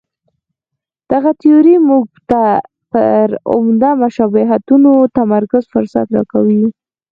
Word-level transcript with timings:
دغه 1.11 1.31
تیوري 1.41 1.75
موږ 1.89 2.05
ته 2.29 2.43
پر 2.91 3.25
عمده 3.53 3.91
مشابهتونو 4.03 4.91
تمرکز 5.17 5.63
فرصت 5.73 6.07
راکوي. 6.15 6.63